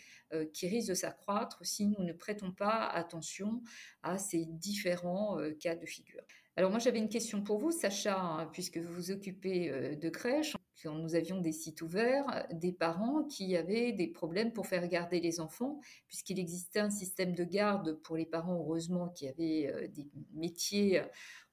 qui 0.51 0.67
risquent 0.67 0.89
de 0.89 0.93
s'accroître 0.93 1.57
si 1.65 1.85
nous 1.85 2.03
ne 2.03 2.11
prêtons 2.11 2.51
pas 2.51 2.85
attention 2.85 3.63
à 4.03 4.17
ces 4.17 4.45
différents 4.45 5.37
cas 5.57 5.73
de 5.73 5.85
figure. 5.85 6.21
Alors 6.57 6.69
moi 6.69 6.79
j'avais 6.79 6.99
une 6.99 7.07
question 7.07 7.41
pour 7.41 7.59
vous, 7.59 7.71
Sacha, 7.71 8.19
hein, 8.19 8.49
puisque 8.51 8.77
vous 8.77 8.93
vous 8.93 9.11
occupez 9.11 9.95
de 9.95 10.09
crèches. 10.09 10.53
Nous 10.85 11.15
avions 11.15 11.41
des 11.41 11.51
sites 11.51 11.81
ouverts, 11.81 12.47
des 12.51 12.71
parents 12.71 13.23
qui 13.23 13.55
avaient 13.55 13.91
des 13.91 14.07
problèmes 14.07 14.53
pour 14.53 14.67
faire 14.67 14.87
garder 14.87 15.19
les 15.19 15.39
enfants, 15.39 15.79
puisqu'il 16.07 16.39
existait 16.39 16.79
un 16.79 16.89
système 16.89 17.33
de 17.33 17.43
garde 17.43 17.93
pour 18.03 18.15
les 18.15 18.25
parents, 18.25 18.55
heureusement, 18.55 19.09
qui 19.09 19.27
avaient 19.27 19.67
euh, 19.67 19.87
des 19.87 20.07
métiers 20.33 21.01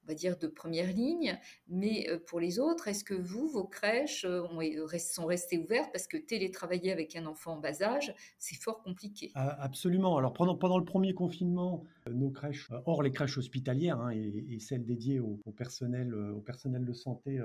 on 0.05 0.09
va 0.09 0.15
dire, 0.15 0.39
de 0.39 0.47
première 0.47 0.93
ligne. 0.93 1.39
Mais 1.69 2.09
euh, 2.09 2.19
pour 2.19 2.41
les 2.41 2.59
autres, 2.59 2.89
est-ce 2.89 3.05
que 3.05 3.15
vous, 3.15 3.49
vos 3.49 3.65
crèches 3.65 4.25
euh, 4.25 4.47
sont 4.99 5.27
restées 5.27 5.59
ouvertes 5.59 5.91
parce 5.93 6.07
que 6.07 6.17
télétravailler 6.17 6.93
avec 6.93 7.17
un 7.17 7.27
enfant 7.27 7.55
en 7.55 7.61
bas 7.61 7.83
âge, 7.83 8.15
c'est 8.39 8.61
fort 8.61 8.83
compliqué? 8.83 9.33
Ah, 9.35 9.57
Absolument. 9.63 10.17
Alors 10.17 10.33
pendant, 10.33 10.79
le 10.79 10.85
premier 10.85 11.15
confinement, 11.15 11.85
euh, 12.09 12.13
nos 12.13 12.31
crèches, 12.31 12.71
hors 12.87 13.03
les 13.03 13.11
crèches 13.11 13.39
hospitalières 13.39 14.01
hein, 14.01 14.11
et, 14.11 14.59
celles 14.61 14.85
dédiées 14.85 15.21
au, 15.21 15.39
personnel, 15.57 16.15
au 16.15 16.41
personnel 16.41 16.85
de 16.85 16.93
santé, 16.93 17.41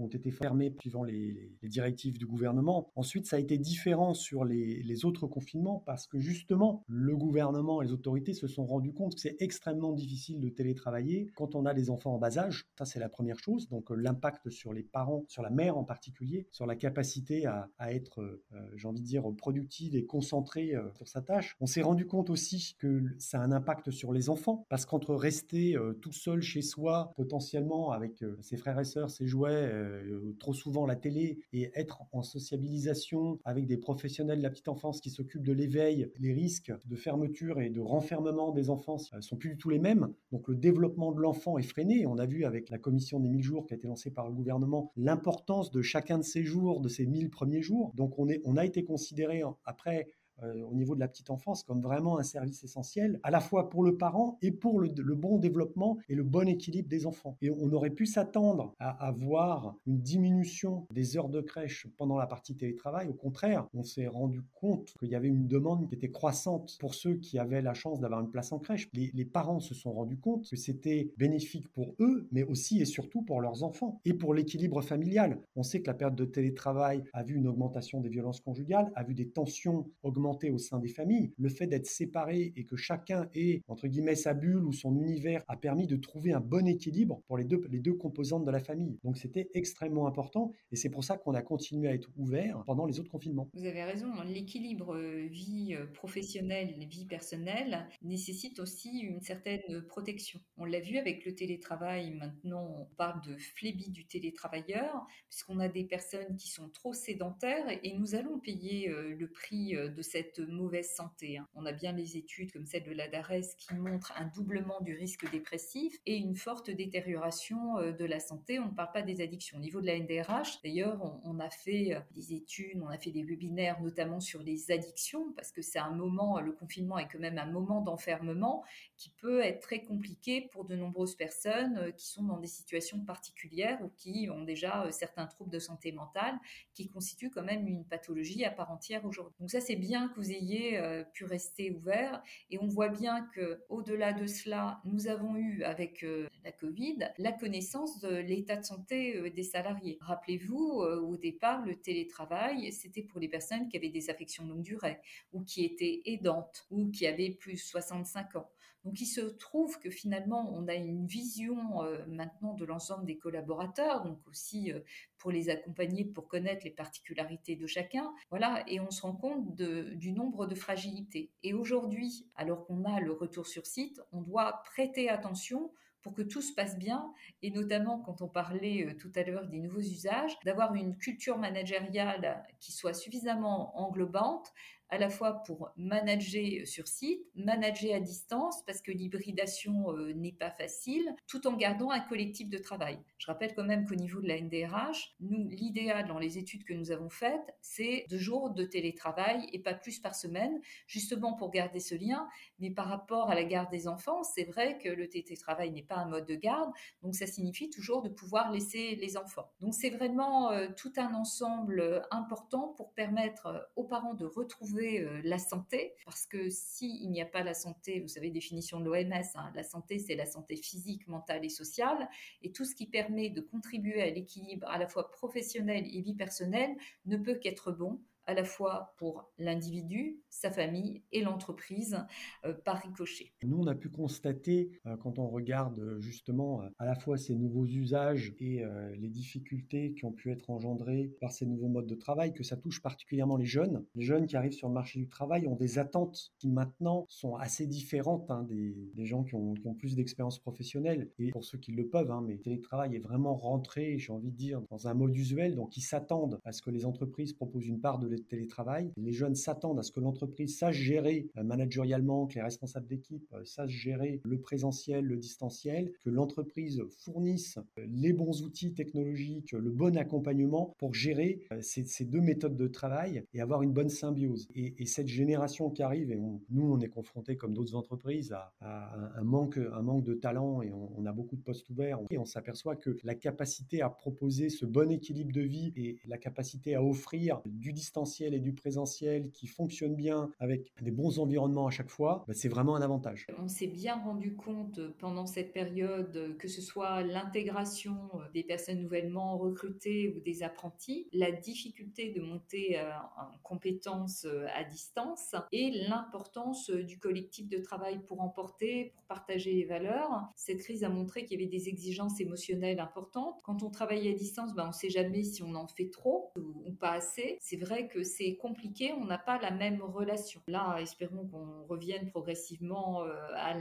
ont 0.00 0.08
été 0.08 0.30
fermés 0.30 0.74
suivant 0.80 1.04
les, 1.04 1.50
directives 1.62 2.18
du 2.18 2.26
gouvernement. 2.26 2.90
Ensuite, 2.96 3.26
ça 3.26 3.36
a 3.36 3.38
été 3.38 3.58
différent 3.58 4.14
sur 4.14 4.44
les, 4.44 5.04
autres 5.04 5.26
confinements 5.26 5.82
parce 5.86 6.06
que 6.06 6.18
justement, 6.18 6.84
le 6.88 7.16
gouvernement 7.16 7.80
et 7.80 7.86
les 7.86 7.92
autorités 7.92 8.34
se 8.34 8.48
sont 8.48 8.66
rendus 8.66 8.92
compte 8.92 9.14
que 9.14 9.20
c'est 9.20 9.36
extrêmement 9.40 9.92
difficile 9.92 10.40
de 10.40 10.48
télétravailler 10.48 11.30
quand 11.34 11.54
on 11.54 11.64
a 11.64 11.74
des 11.74 11.90
enfants 11.90 12.14
en 12.14 12.18
bas 12.18 12.38
âge. 12.38 12.66
Ça, 12.76 12.84
c'est 12.84 12.98
la 12.98 13.08
première 13.08 13.38
chose. 13.38 13.68
Donc, 13.68 13.90
euh, 13.90 13.94
l'impact 13.94 14.50
sur 14.50 14.72
les 14.72 14.82
parents, 14.82 15.24
sur 15.28 15.42
la 15.42 15.50
mère 15.50 15.78
en 15.78 15.84
particulier, 15.84 16.46
sur 16.50 16.66
la 16.66 16.76
capacité 16.76 17.46
à, 17.46 17.68
être, 17.92 18.20
euh, 18.20 18.42
j'ai 18.74 18.88
envie 18.88 19.00
de 19.00 19.06
dire, 19.06 19.24
productive 19.36 19.94
et 19.96 20.04
concentrée 20.04 20.74
euh, 20.74 20.90
sur 20.94 21.08
sa 21.08 21.22
tâche. 21.22 21.56
On 21.60 21.66
s'est 21.66 21.82
rendu 21.82 22.06
compte 22.06 22.30
aussi 22.30 22.76
que 22.78 23.02
ça 23.18 23.40
a 23.40 23.44
un 23.44 23.52
impact 23.52 23.90
sur 23.90 24.12
les 24.12 24.28
enfants 24.28 24.66
parce 24.68 24.86
qu'entre 24.86 25.14
rester 25.14 25.76
tout 26.00 26.12
seul 26.12 26.42
chez 26.42 26.62
soi, 26.62 27.12
potentiellement 27.16 27.92
avec 27.92 28.24
ses 28.40 28.56
frères 28.56 28.78
et 28.78 28.84
sœurs, 28.84 29.10
ses 29.10 29.26
jouets, 29.26 29.70
euh, 29.90 30.36
trop 30.38 30.52
souvent 30.52 30.86
la 30.86 30.96
télé 30.96 31.38
et 31.52 31.70
être 31.74 32.02
en 32.12 32.22
sociabilisation 32.22 33.38
avec 33.44 33.66
des 33.66 33.76
professionnels 33.76 34.38
de 34.38 34.42
la 34.42 34.50
petite 34.50 34.68
enfance 34.68 35.00
qui 35.00 35.10
s'occupent 35.10 35.46
de 35.46 35.52
l'éveil, 35.52 36.10
les 36.18 36.32
risques 36.32 36.72
de 36.86 36.96
fermeture 36.96 37.60
et 37.60 37.70
de 37.70 37.80
renfermement 37.80 38.52
des 38.52 38.70
enfants 38.70 38.96
euh, 39.14 39.20
sont 39.20 39.36
plus 39.36 39.50
du 39.50 39.56
tout 39.58 39.70
les 39.70 39.78
mêmes. 39.78 40.12
Donc 40.32 40.48
le 40.48 40.54
développement 40.54 41.12
de 41.12 41.20
l'enfant 41.20 41.58
est 41.58 41.62
freiné. 41.62 42.06
On 42.06 42.18
a 42.18 42.26
vu 42.26 42.44
avec 42.44 42.70
la 42.70 42.78
commission 42.78 43.20
des 43.20 43.28
1000 43.28 43.42
jours 43.42 43.66
qui 43.66 43.74
a 43.74 43.76
été 43.76 43.88
lancée 43.88 44.10
par 44.10 44.28
le 44.28 44.34
gouvernement 44.34 44.92
l'importance 44.96 45.70
de 45.70 45.82
chacun 45.82 46.18
de 46.18 46.24
ces 46.24 46.44
jours, 46.44 46.80
de 46.80 46.88
ces 46.88 47.06
1000 47.06 47.30
premiers 47.30 47.62
jours. 47.62 47.92
Donc 47.94 48.18
on, 48.18 48.28
est, 48.28 48.40
on 48.44 48.56
a 48.56 48.64
été 48.64 48.84
considéré 48.84 49.42
après 49.64 50.08
au 50.42 50.74
niveau 50.74 50.94
de 50.94 51.00
la 51.00 51.08
petite 51.08 51.30
enfance 51.30 51.62
comme 51.62 51.82
vraiment 51.82 52.18
un 52.18 52.22
service 52.22 52.64
essentiel, 52.64 53.20
à 53.22 53.30
la 53.30 53.40
fois 53.40 53.70
pour 53.70 53.82
le 53.82 53.96
parent 53.96 54.38
et 54.42 54.50
pour 54.50 54.80
le, 54.80 54.90
bon 55.14 55.38
développement 55.38 55.98
et 56.08 56.14
le 56.14 56.22
bon 56.22 56.48
équilibre 56.48 56.88
des 56.88 57.06
enfants. 57.06 57.36
Et 57.42 57.50
on 57.50 57.72
aurait 57.72 57.90
pu 57.90 58.06
s'attendre 58.06 58.74
à 58.78 58.90
avoir 59.06 59.74
une 59.86 60.00
diminution 60.00 60.86
des 60.92 61.16
heures 61.16 61.28
de 61.28 61.40
crèche 61.40 61.86
pendant 61.96 62.16
la 62.16 62.26
partie 62.26 62.56
télétravail. 62.56 63.08
Au 63.08 63.14
contraire, 63.14 63.66
on 63.74 63.82
s'est 63.82 64.06
rendu 64.06 64.42
compte 64.54 64.94
qu'il 64.98 65.08
y 65.08 65.14
avait 65.14 65.28
une 65.28 65.46
demande 65.46 65.88
qui 65.88 65.94
était 65.94 66.10
croissante 66.10 66.76
pour 66.80 66.94
ceux 66.94 67.14
qui 67.14 67.38
avaient 67.38 67.62
la 67.62 67.74
chance 67.74 68.00
d'avoir 68.00 68.20
une 68.20 68.30
place 68.30 68.52
en 68.52 68.58
crèche. 68.58 68.88
Les, 68.92 69.10
les 69.12 69.24
parents 69.24 69.60
se 69.60 69.74
sont 69.74 69.92
rendus 69.92 70.18
compte 70.18 70.48
que 70.48 70.56
c'était 70.56 71.12
bénéfique 71.16 71.68
pour 71.72 71.94
eux, 72.00 72.28
mais 72.32 72.42
aussi 72.44 72.80
et 72.80 72.84
surtout 72.84 73.22
pour 73.22 73.40
leurs 73.40 73.62
enfants 73.62 74.00
et 74.04 74.14
pour 74.14 74.34
l'équilibre 74.34 74.80
familial. 74.80 75.40
On 75.56 75.62
sait 75.62 75.82
que 75.82 75.86
la 75.86 75.94
période 75.94 76.16
de 76.16 76.24
télétravail 76.24 77.02
a 77.12 77.22
vu 77.22 77.36
une 77.36 77.46
augmentation 77.46 78.00
des 78.00 78.08
violences 78.08 78.40
conjugales, 78.40 78.90
a 78.94 79.04
vu 79.04 79.14
des 79.14 79.28
tensions 79.28 79.86
augmenter 80.02 80.29
au 80.50 80.58
sein 80.58 80.78
des 80.78 80.88
familles. 80.88 81.32
Le 81.36 81.48
fait 81.48 81.66
d'être 81.66 81.86
séparé 81.86 82.52
et 82.56 82.64
que 82.64 82.76
chacun 82.76 83.28
ait, 83.34 83.62
entre 83.68 83.88
guillemets, 83.88 84.14
sa 84.14 84.34
bulle 84.34 84.64
ou 84.64 84.72
son 84.72 84.94
univers 84.96 85.42
a 85.48 85.56
permis 85.56 85.86
de 85.86 85.96
trouver 85.96 86.32
un 86.32 86.40
bon 86.40 86.66
équilibre 86.66 87.20
pour 87.26 87.36
les 87.36 87.44
deux, 87.44 87.60
les 87.70 87.80
deux 87.80 87.94
composantes 87.94 88.44
de 88.44 88.50
la 88.50 88.60
famille. 88.60 88.98
Donc 89.04 89.16
c'était 89.16 89.48
extrêmement 89.54 90.06
important 90.06 90.52
et 90.72 90.76
c'est 90.76 90.90
pour 90.90 91.04
ça 91.04 91.18
qu'on 91.18 91.34
a 91.34 91.42
continué 91.42 91.88
à 91.88 91.94
être 91.94 92.10
ouvert 92.16 92.62
pendant 92.66 92.86
les 92.86 93.00
autres 93.00 93.10
confinements. 93.10 93.48
Vous 93.54 93.66
avez 93.66 93.82
raison, 93.82 94.08
l'équilibre 94.24 94.94
euh, 94.96 95.26
vie 95.30 95.74
euh, 95.74 95.86
professionnelle, 95.86 96.74
vie 96.88 97.06
personnelle 97.06 97.88
nécessite 98.02 98.60
aussi 98.60 99.00
une 99.00 99.20
certaine 99.20 99.82
protection. 99.88 100.40
On 100.56 100.64
l'a 100.64 100.80
vu 100.80 100.96
avec 100.98 101.24
le 101.24 101.34
télétravail, 101.34 102.12
maintenant 102.12 102.66
on 102.80 102.94
parle 102.96 103.20
de 103.26 103.36
flébie 103.36 103.90
du 103.90 104.06
télétravailleur, 104.06 105.06
puisqu'on 105.28 105.58
a 105.58 105.68
des 105.68 105.84
personnes 105.84 106.36
qui 106.36 106.50
sont 106.50 106.68
trop 106.68 106.92
sédentaires 106.92 107.66
et 107.82 107.96
nous 107.98 108.14
allons 108.14 108.38
payer 108.38 108.88
euh, 108.90 109.14
le 109.14 109.28
prix 109.28 109.72
de 109.72 110.02
cette 110.02 110.19
mauvaise 110.48 110.90
santé. 110.94 111.38
Hein. 111.38 111.48
On 111.54 111.66
a 111.66 111.72
bien 111.72 111.92
les 111.92 112.16
études 112.16 112.52
comme 112.52 112.66
celle 112.66 112.84
de 112.84 112.92
la 112.92 113.08
DARES 113.08 113.56
qui 113.58 113.74
montrent 113.74 114.12
un 114.16 114.26
doublement 114.26 114.80
du 114.80 114.94
risque 114.94 115.30
dépressif 115.30 115.96
et 116.06 116.16
une 116.16 116.36
forte 116.36 116.70
détérioration 116.70 117.76
de 117.76 118.04
la 118.04 118.20
santé. 118.20 118.58
On 118.58 118.66
ne 118.66 118.74
parle 118.74 118.92
pas 118.92 119.02
des 119.02 119.20
addictions. 119.20 119.58
Au 119.58 119.60
niveau 119.60 119.80
de 119.80 119.86
la 119.86 119.98
NDRH, 119.98 120.62
d'ailleurs, 120.62 121.20
on, 121.24 121.38
a 121.38 121.50
fait 121.50 121.94
euh, 121.94 122.00
des 122.12 122.34
études, 122.34 122.80
on 122.82 122.88
a 122.88 122.98
fait 122.98 123.10
des 123.10 123.22
webinaires 123.22 123.80
notamment 123.80 124.20
sur 124.20 124.42
les 124.42 124.70
addictions 124.70 125.32
parce 125.32 125.52
que 125.52 125.62
c'est 125.62 125.78
un 125.78 125.90
moment, 125.90 126.40
le 126.40 126.52
confinement 126.52 126.98
est 126.98 127.08
quand 127.08 127.18
même 127.18 127.38
un 127.38 127.46
moment 127.46 127.80
d'enfermement 127.80 128.64
qui 128.96 129.10
peut 129.10 129.40
être 129.40 129.60
très 129.60 129.82
compliqué 129.82 130.48
pour 130.52 130.64
de 130.64 130.76
nombreuses 130.76 131.16
personnes 131.16 131.78
euh, 131.78 131.90
qui 131.90 132.06
sont 132.08 132.24
dans 132.24 132.38
des 132.38 132.46
situations 132.46 133.00
particulières 133.04 133.78
ou 133.82 133.90
qui 133.96 134.28
ont 134.30 134.44
déjà 134.44 134.84
euh, 134.84 134.90
certains 134.90 135.26
troubles 135.26 135.50
de 135.50 135.58
santé 135.58 135.92
mentale 135.92 136.38
qui 136.74 136.88
constituent 136.88 137.30
quand 137.30 137.44
même 137.44 137.66
une 137.66 137.84
pathologie 137.84 138.44
à 138.44 138.50
part 138.50 138.70
entière 138.70 139.04
aujourd'hui. 139.04 139.34
Donc 139.40 139.50
ça, 139.50 139.60
c'est 139.60 139.76
bien 139.76 140.09
que 140.10 140.16
vous 140.16 140.30
ayez 140.30 140.80
pu 141.12 141.24
rester 141.24 141.70
ouvert 141.70 142.22
et 142.50 142.58
on 142.58 142.66
voit 142.66 142.88
bien 142.88 143.26
que 143.34 143.62
au-delà 143.68 144.12
de 144.12 144.26
cela, 144.26 144.80
nous 144.84 145.08
avons 145.08 145.36
eu 145.36 145.62
avec 145.62 146.04
la 146.44 146.52
Covid 146.52 146.98
la 147.18 147.32
connaissance 147.32 148.00
de 148.00 148.16
l'état 148.16 148.56
de 148.56 148.64
santé 148.64 149.30
des 149.30 149.42
salariés. 149.42 149.98
Rappelez-vous, 150.00 150.82
au 150.82 151.16
départ, 151.16 151.64
le 151.64 151.76
télétravail, 151.76 152.72
c'était 152.72 153.02
pour 153.02 153.20
les 153.20 153.28
personnes 153.28 153.68
qui 153.68 153.76
avaient 153.76 153.88
des 153.88 154.10
affections 154.10 154.44
longue 154.46 154.62
durée 154.62 154.98
ou 155.32 155.42
qui 155.42 155.64
étaient 155.64 156.02
aidantes 156.04 156.66
ou 156.70 156.90
qui 156.90 157.06
avaient 157.06 157.30
plus 157.30 157.54
de 157.54 157.58
65 157.58 158.36
ans. 158.36 158.50
Donc 158.84 159.00
il 159.00 159.06
se 159.06 159.20
trouve 159.20 159.78
que 159.78 159.90
finalement, 159.90 160.50
on 160.54 160.66
a 160.68 160.74
une 160.74 161.06
vision 161.06 161.82
euh, 161.82 162.04
maintenant 162.06 162.54
de 162.54 162.64
l'ensemble 162.64 163.04
des 163.04 163.18
collaborateurs, 163.18 164.04
donc 164.04 164.18
aussi 164.28 164.72
euh, 164.72 164.80
pour 165.18 165.30
les 165.30 165.50
accompagner, 165.50 166.04
pour 166.04 166.28
connaître 166.28 166.64
les 166.64 166.70
particularités 166.70 167.56
de 167.56 167.66
chacun. 167.66 168.12
Voilà, 168.30 168.64
et 168.66 168.80
on 168.80 168.90
se 168.90 169.02
rend 169.02 169.14
compte 169.14 169.54
du 169.54 170.12
nombre 170.12 170.46
de 170.46 170.54
fragilités. 170.54 171.30
Et 171.42 171.52
aujourd'hui, 171.52 172.26
alors 172.36 172.66
qu'on 172.66 172.84
a 172.84 173.00
le 173.00 173.12
retour 173.12 173.46
sur 173.46 173.66
site, 173.66 174.00
on 174.12 174.22
doit 174.22 174.62
prêter 174.64 175.08
attention 175.08 175.70
pour 176.02 176.14
que 176.14 176.22
tout 176.22 176.40
se 176.40 176.52
passe 176.52 176.78
bien, 176.78 177.12
et 177.42 177.50
notamment 177.50 177.98
quand 178.00 178.22
on 178.22 178.28
parlait 178.28 178.86
euh, 178.86 178.96
tout 178.96 179.12
à 179.14 179.22
l'heure 179.22 179.46
des 179.46 179.58
nouveaux 179.58 179.80
usages, 179.80 180.38
d'avoir 180.44 180.74
une 180.74 180.96
culture 180.96 181.38
managériale 181.38 182.42
qui 182.58 182.72
soit 182.72 182.94
suffisamment 182.94 183.78
englobante, 183.78 184.52
à 184.90 184.98
la 184.98 185.08
fois 185.08 185.42
pour 185.44 185.70
manager 185.76 186.66
sur 186.66 186.88
site, 186.88 187.20
manager 187.36 187.94
à 187.94 188.00
distance, 188.00 188.62
parce 188.66 188.82
que 188.82 188.90
l'hybridation 188.90 189.92
euh, 189.92 190.12
n'est 190.12 190.32
pas 190.32 190.50
facile, 190.50 191.14
tout 191.28 191.46
en 191.46 191.56
gardant 191.56 191.90
un 191.90 192.00
collectif 192.00 192.48
de 192.48 192.58
travail. 192.58 192.98
Je 193.18 193.26
rappelle 193.26 193.54
quand 193.54 193.64
même 193.64 193.86
qu'au 193.86 193.94
niveau 193.94 194.20
de 194.20 194.26
la 194.26 194.40
NDRH, 194.40 195.14
nous, 195.20 195.48
l'idéal 195.48 196.08
dans 196.08 196.18
les 196.18 196.38
études 196.38 196.64
que 196.64 196.74
nous 196.74 196.90
avons 196.90 197.08
faites, 197.08 197.54
c'est 197.60 198.04
deux 198.10 198.18
jours 198.18 198.50
de 198.50 198.64
télétravail 198.64 199.48
et 199.52 199.60
pas 199.60 199.74
plus 199.74 200.00
par 200.00 200.14
semaine, 200.14 200.60
justement 200.86 201.34
pour 201.34 201.50
garder 201.50 201.80
ce 201.80 201.94
lien. 201.94 202.28
Mais 202.58 202.70
par 202.70 202.86
rapport 202.86 203.30
à 203.30 203.34
la 203.34 203.44
garde 203.44 203.70
des 203.70 203.86
enfants, 203.86 204.24
c'est 204.24 204.44
vrai 204.44 204.78
que 204.78 204.88
le 204.88 205.08
télétravail 205.08 205.70
n'est 205.70 205.82
pas 205.82 205.96
un 205.96 206.06
mode 206.06 206.26
de 206.26 206.34
garde, 206.34 206.70
donc 207.02 207.14
ça 207.14 207.26
signifie 207.26 207.70
toujours 207.70 208.02
de 208.02 208.08
pouvoir 208.08 208.50
laisser 208.50 208.96
les 208.96 209.16
enfants. 209.16 209.50
Donc 209.60 209.74
c'est 209.74 209.90
vraiment 209.90 210.50
euh, 210.50 210.68
tout 210.76 210.92
un 210.96 211.14
ensemble 211.14 211.80
euh, 211.80 212.00
important 212.10 212.74
pour 212.76 212.92
permettre 212.92 213.70
aux 213.76 213.84
parents 213.84 214.14
de 214.14 214.24
retrouver 214.24 214.79
euh, 214.80 215.20
la 215.24 215.38
santé, 215.38 215.94
parce 216.04 216.26
que 216.26 216.48
s'il 216.50 217.10
n'y 217.10 217.22
a 217.22 217.26
pas 217.26 217.42
la 217.42 217.54
santé, 217.54 218.00
vous 218.00 218.08
savez, 218.08 218.30
définition 218.30 218.80
de 218.80 218.86
l'OMS, 218.86 219.12
hein, 219.34 219.52
la 219.54 219.62
santé, 219.62 219.98
c'est 219.98 220.14
la 220.14 220.26
santé 220.26 220.56
physique, 220.56 221.06
mentale 221.08 221.44
et 221.44 221.48
sociale, 221.48 222.08
et 222.42 222.52
tout 222.52 222.64
ce 222.64 222.74
qui 222.74 222.86
permet 222.86 223.30
de 223.30 223.40
contribuer 223.40 224.02
à 224.02 224.10
l'équilibre 224.10 224.68
à 224.68 224.78
la 224.78 224.86
fois 224.86 225.10
professionnel 225.10 225.84
et 225.86 226.00
vie 226.00 226.14
personnelle 226.14 226.76
ne 227.06 227.16
peut 227.16 227.34
qu'être 227.34 227.72
bon 227.72 228.00
à 228.26 228.34
la 228.34 228.44
fois 228.44 228.94
pour 228.96 229.30
l'individu, 229.38 230.20
sa 230.28 230.50
famille 230.50 231.02
et 231.12 231.22
l'entreprise 231.22 231.98
euh, 232.44 232.54
par 232.64 232.78
ricochet. 232.78 233.32
Nous, 233.42 233.58
on 233.58 233.66
a 233.66 233.74
pu 233.74 233.88
constater, 233.88 234.70
euh, 234.86 234.96
quand 234.96 235.18
on 235.18 235.28
regarde 235.28 235.78
euh, 235.80 236.00
justement 236.00 236.62
à 236.78 236.86
la 236.86 236.94
fois 236.94 237.16
ces 237.16 237.34
nouveaux 237.34 237.66
usages 237.66 238.34
et 238.38 238.64
les 238.96 239.08
difficultés 239.08 239.92
qui 239.94 240.04
ont 240.04 240.12
pu 240.12 240.30
être 240.30 240.50
engendrées 240.50 241.12
par 241.20 241.32
ces 241.32 241.46
nouveaux 241.46 241.68
modes 241.68 241.86
de 241.86 241.94
travail, 241.94 242.32
que 242.32 242.42
ça 242.42 242.56
touche 242.56 242.82
particulièrement 242.82 243.36
les 243.36 243.46
jeunes. 243.46 243.84
Les 243.94 244.02
jeunes 244.02 244.26
qui 244.26 244.36
arrivent 244.36 244.52
sur 244.52 244.68
le 244.68 244.74
marché 244.74 244.98
du 244.98 245.08
travail 245.08 245.46
ont 245.46 245.56
des 245.56 245.78
attentes 245.78 246.30
qui 246.38 246.48
maintenant 246.48 247.04
sont 247.08 247.36
assez 247.36 247.66
différentes 247.66 248.30
hein, 248.30 248.46
des, 248.48 249.04
gens 249.04 249.24
qui 249.24 249.34
ont, 249.34 249.54
plus 249.78 249.94
d'expérience 249.94 250.38
professionnelle. 250.38 251.10
Et 251.18 251.30
pour 251.30 251.44
ceux 251.44 251.58
qui 251.58 251.72
le 251.72 251.88
peuvent, 251.88 252.10
hein, 252.10 252.22
mais 252.26 252.34
le 252.34 252.40
télétravail 252.40 252.96
est 252.96 253.00
vraiment 253.00 253.34
rentré, 253.34 253.98
j'ai 253.98 254.12
envie 254.12 254.30
de 254.30 254.36
dire, 254.36 254.60
dans 254.70 254.88
un 254.88 254.94
mode 254.94 255.16
usuel, 255.16 255.54
donc 255.54 255.76
ils 255.76 255.82
s'attendent 255.82 256.40
à 256.44 256.52
ce 256.52 256.62
que 256.62 256.70
les 256.70 256.84
entreprises 256.84 257.32
proposent 257.32 257.66
une 257.66 257.80
part 257.80 257.98
de 257.98 258.08
télétravail. 258.16 258.92
Les 258.96 259.12
jeunes 259.12 259.34
s'attendent 259.34 259.78
à 259.78 259.82
ce 259.82 259.92
que 259.92 260.00
l'entreprise 260.00 260.58
sache 260.58 260.76
gérer 260.76 261.28
euh, 261.36 261.42
managérialement, 261.42 262.26
que 262.26 262.34
les 262.34 262.42
responsables 262.42 262.86
d'équipe 262.86 263.26
euh, 263.32 263.44
sachent 263.44 263.70
gérer 263.70 264.20
le 264.24 264.40
présentiel, 264.40 265.04
le 265.04 265.16
distanciel, 265.16 265.92
que 266.04 266.10
l'entreprise 266.10 266.82
fournisse 267.04 267.58
euh, 267.78 267.86
les 267.88 268.12
bons 268.12 268.42
outils 268.42 268.72
technologiques, 268.72 269.52
le 269.52 269.70
bon 269.70 269.96
accompagnement 269.96 270.74
pour 270.78 270.94
gérer 270.94 271.40
ces, 271.60 272.04
deux 272.04 272.20
méthodes 272.20 272.56
de 272.56 272.66
travail 272.66 273.24
et 273.34 273.40
avoir 273.40 273.62
une 273.62 273.72
bonne 273.72 273.88
symbiose. 273.88 274.48
Et, 274.54 274.86
cette 274.86 275.08
génération 275.08 275.70
qui 275.70 275.82
arrive, 275.82 276.10
et 276.10 276.16
nous 276.16 276.72
on 276.72 276.80
est 276.80 276.88
confrontés 276.88 277.36
comme 277.36 277.54
d'autres 277.54 277.76
entreprises 277.76 278.32
à, 278.60 278.92
un, 279.16 279.22
manque, 279.22 279.56
un 279.58 279.82
manque 279.82 280.02
de 280.04 280.14
talent 280.14 280.62
et 280.62 280.72
on, 280.72 281.06
a 281.06 281.12
beaucoup 281.12 281.36
de 281.36 281.42
postes 281.42 281.70
ouverts 281.70 282.00
et 282.10 282.18
on 282.18 282.24
s'aperçoit 282.24 282.74
que 282.74 282.96
la 283.04 283.14
capacité 283.14 283.82
à 283.82 283.88
proposer 283.88 284.48
ce 284.48 284.66
bon 284.66 284.90
équilibre 284.90 285.32
de 285.32 285.42
vie 285.42 285.72
et 285.76 285.98
la 286.06 286.18
capacité 286.18 286.74
à 286.74 286.82
offrir 286.82 287.40
du 287.46 287.72
distanciel 287.72 287.99
et 288.20 288.38
du 288.38 288.52
présentiel 288.52 289.30
qui 289.30 289.46
fonctionne 289.46 289.94
bien 289.94 290.30
avec 290.38 290.72
des 290.80 290.90
bons 290.90 291.18
environnements 291.18 291.66
à 291.66 291.70
chaque 291.70 291.90
fois, 291.90 292.24
bah, 292.26 292.34
c'est 292.34 292.48
vraiment 292.48 292.76
un 292.76 292.82
avantage. 292.82 293.26
On 293.38 293.48
s'est 293.48 293.66
bien 293.66 293.96
rendu 293.96 294.34
compte 294.34 294.80
pendant 294.98 295.26
cette 295.26 295.52
période 295.52 296.36
que 296.38 296.48
ce 296.48 296.62
soit 296.62 297.02
l'intégration 297.02 297.96
des 298.32 298.42
personnes 298.42 298.80
nouvellement 298.80 299.36
recrutées 299.36 300.14
ou 300.16 300.20
des 300.20 300.42
apprentis, 300.42 301.08
la 301.12 301.30
difficulté 301.30 302.10
de 302.10 302.20
monter 302.20 302.78
euh, 302.78 302.90
en 303.18 303.38
compétences 303.42 304.24
euh, 304.24 304.46
à 304.54 304.64
distance 304.64 305.34
et 305.52 305.70
l'importance 305.88 306.70
du 306.70 306.98
collectif 306.98 307.48
de 307.48 307.58
travail 307.58 308.00
pour 308.06 308.20
emporter, 308.22 308.92
pour 308.94 309.04
partager 309.04 309.52
les 309.52 309.64
valeurs. 309.64 310.28
Cette 310.36 310.58
crise 310.58 310.84
a 310.84 310.88
montré 310.88 311.24
qu'il 311.24 311.38
y 311.38 311.42
avait 311.42 311.50
des 311.50 311.68
exigences 311.68 312.20
émotionnelles 312.20 312.80
importantes. 312.80 313.40
Quand 313.44 313.62
on 313.62 313.70
travaille 313.70 314.08
à 314.08 314.12
distance, 314.12 314.54
ben, 314.54 314.64
on 314.64 314.68
ne 314.68 314.72
sait 314.72 314.90
jamais 314.90 315.22
si 315.22 315.42
on 315.42 315.54
en 315.54 315.68
fait 315.68 315.90
trop 315.90 316.32
ou 316.36 316.72
pas 316.72 316.92
assez. 316.92 317.36
C'est 317.40 317.56
vrai 317.56 317.88
que 317.92 318.02
c'est 318.02 318.36
compliqué, 318.36 318.92
on 318.92 319.04
n'a 319.04 319.18
pas 319.18 319.38
la 319.38 319.50
même 319.50 319.82
relation. 319.82 320.40
Là, 320.46 320.78
espérons 320.80 321.26
qu'on 321.28 321.64
revienne 321.68 322.08
progressivement 322.10 323.04
euh, 323.04 323.12
à 323.34 323.54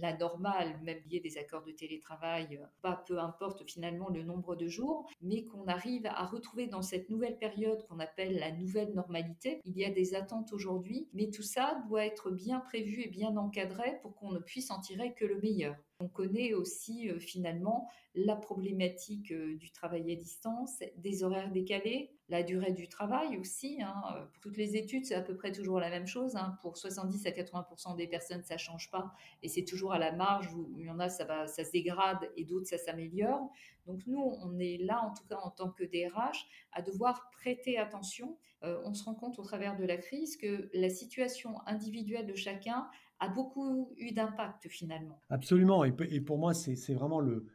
la 0.00 0.16
normale, 0.16 0.80
même 0.82 1.00
lié 1.10 1.20
des 1.20 1.38
accords 1.38 1.64
de 1.64 1.72
télétravail, 1.72 2.58
euh, 2.60 2.66
pas 2.80 3.02
peu 3.06 3.18
importe 3.18 3.68
finalement 3.68 4.08
le 4.08 4.22
nombre 4.22 4.56
de 4.56 4.68
jours, 4.68 5.08
mais 5.20 5.44
qu'on 5.44 5.66
arrive 5.66 6.06
à 6.06 6.24
retrouver 6.26 6.66
dans 6.66 6.82
cette 6.82 7.10
nouvelle 7.10 7.38
période 7.38 7.84
qu'on 7.88 8.00
appelle 8.00 8.38
la 8.38 8.52
nouvelle 8.52 8.92
normalité. 8.94 9.60
Il 9.64 9.76
y 9.76 9.84
a 9.84 9.90
des 9.90 10.14
attentes 10.14 10.52
aujourd'hui, 10.52 11.08
mais 11.12 11.30
tout 11.30 11.42
ça 11.42 11.82
doit 11.88 12.04
être 12.04 12.30
bien 12.30 12.60
prévu 12.60 13.02
et 13.02 13.08
bien 13.08 13.36
encadré 13.36 13.98
pour 14.02 14.14
qu'on 14.14 14.32
ne 14.32 14.38
puisse 14.38 14.70
en 14.70 14.80
tirer 14.80 15.14
que 15.14 15.24
le 15.24 15.40
meilleur. 15.40 15.76
On 16.02 16.08
connaît 16.08 16.52
aussi 16.52 17.08
finalement 17.20 17.88
la 18.16 18.34
problématique 18.34 19.32
du 19.32 19.70
travail 19.70 20.12
à 20.12 20.16
distance, 20.16 20.82
des 20.96 21.22
horaires 21.22 21.52
décalés, 21.52 22.10
la 22.28 22.42
durée 22.42 22.72
du 22.72 22.88
travail 22.88 23.38
aussi. 23.38 23.80
Hein. 23.80 23.94
Pour 24.32 24.40
toutes 24.40 24.56
les 24.56 24.74
études, 24.74 25.04
c'est 25.04 25.14
à 25.14 25.22
peu 25.22 25.36
près 25.36 25.52
toujours 25.52 25.78
la 25.78 25.90
même 25.90 26.08
chose. 26.08 26.34
Hein. 26.34 26.58
Pour 26.60 26.76
70 26.76 27.24
à 27.26 27.30
80% 27.30 27.94
des 27.96 28.08
personnes, 28.08 28.42
ça 28.42 28.56
change 28.56 28.90
pas, 28.90 29.12
et 29.42 29.48
c'est 29.48 29.64
toujours 29.64 29.92
à 29.92 29.98
la 29.98 30.10
marge 30.12 30.52
où 30.52 30.74
il 30.76 30.86
y 30.86 30.90
en 30.90 30.98
a, 30.98 31.08
ça 31.08 31.24
va, 31.24 31.46
ça 31.46 31.62
se 31.62 31.70
dégrade, 31.70 32.28
et 32.36 32.44
d'autres, 32.44 32.66
ça 32.66 32.78
s'améliore. 32.78 33.50
Donc 33.86 34.00
nous, 34.06 34.36
on 34.42 34.58
est 34.58 34.78
là, 34.78 35.02
en 35.02 35.14
tout 35.14 35.24
cas 35.28 35.38
en 35.42 35.50
tant 35.50 35.70
que 35.70 35.84
DRH, 35.84 36.48
à 36.72 36.82
devoir 36.82 37.30
prêter 37.30 37.78
attention. 37.78 38.36
Euh, 38.64 38.80
on 38.84 38.94
se 38.94 39.04
rend 39.04 39.14
compte 39.14 39.38
au 39.38 39.42
travers 39.42 39.76
de 39.76 39.84
la 39.84 39.96
crise 39.96 40.36
que 40.36 40.70
la 40.72 40.88
situation 40.88 41.60
individuelle 41.66 42.26
de 42.26 42.34
chacun 42.34 42.88
a 43.22 43.28
beaucoup 43.28 43.92
eu 43.96 44.12
d'impact 44.12 44.68
finalement. 44.68 45.20
Absolument, 45.30 45.84
et, 45.84 46.20
pour 46.20 46.38
moi, 46.38 46.54
c'est 46.54 46.94
vraiment 46.94 47.20
le, 47.20 47.46